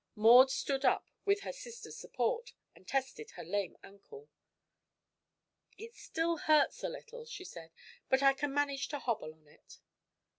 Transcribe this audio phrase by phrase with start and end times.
[0.15, 4.29] Maud stood up, with her sister's support, and tested her lame ankle.
[5.77, 7.69] "It still hurts a little," she said,
[8.09, 9.77] "but I can manage to hobble on it."